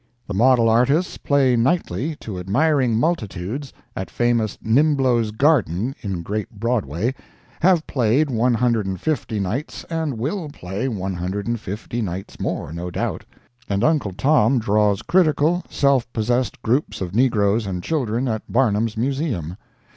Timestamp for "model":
0.33-0.67